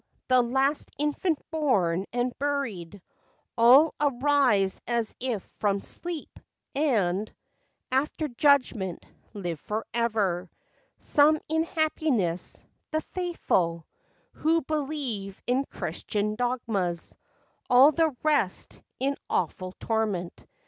93 0.31 0.35
The 0.39 0.53
last 0.55 0.89
infant 0.97 1.51
born 1.51 2.05
and 2.11 2.35
buried; 2.39 3.03
All 3.55 3.93
arise 4.01 4.81
as 4.87 5.13
if 5.19 5.43
from 5.59 5.79
sleep, 5.83 6.39
and— 6.73 7.31
After 7.91 8.27
judgment—live 8.27 9.59
forever! 9.59 10.49
Some 10.97 11.39
in 11.49 11.65
happiness—the 11.65 13.01
faithful 13.13 13.85
Who 14.31 14.63
believe 14.63 15.39
in 15.45 15.65
Christian 15.65 16.33
dogmas— 16.33 17.15
All 17.69 17.91
the 17.91 18.15
rest 18.23 18.81
in 18.99 19.15
awful 19.29 19.71
torment. 19.79 20.47